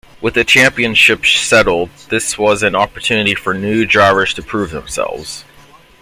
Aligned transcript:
With 0.19 0.33
the 0.33 0.43
championship 0.43 1.27
settled, 1.27 1.91
this 2.09 2.35
was 2.35 2.63
an 2.63 2.73
opportunity 2.73 3.35
for 3.35 3.53
new 3.53 3.85
drivers 3.85 4.33
to 4.33 4.41
prove 4.41 4.71
themselves. 4.71 5.45